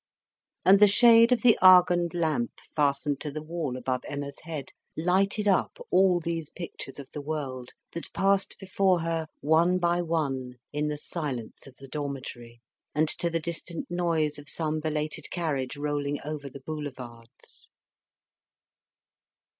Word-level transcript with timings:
And 0.65 0.79
the 0.79 0.87
shade 0.87 1.31
of 1.31 1.43
the 1.43 1.59
argand 1.61 2.15
lamp 2.15 2.53
fastened 2.75 3.19
to 3.19 3.29
the 3.29 3.43
wall 3.43 3.77
above 3.77 4.01
Emma's 4.07 4.39
head 4.39 4.69
lighted 4.97 5.47
up 5.47 5.77
all 5.91 6.19
these 6.19 6.49
pictures 6.49 6.97
of 6.97 7.11
the 7.11 7.21
world, 7.21 7.73
that 7.91 8.11
passed 8.11 8.57
before 8.57 9.01
her 9.01 9.27
one 9.41 9.77
by 9.77 10.01
one 10.01 10.55
in 10.73 10.87
the 10.87 10.97
silence 10.97 11.67
of 11.67 11.75
the 11.75 11.87
dormitory, 11.87 12.61
and 12.95 13.09
to 13.09 13.29
the 13.29 13.39
distant 13.39 13.91
noise 13.91 14.39
of 14.39 14.49
some 14.49 14.79
belated 14.79 15.29
carriage 15.29 15.77
rolling 15.77 16.19
over 16.25 16.49
the 16.49 16.61
Boulevards. 16.61 17.69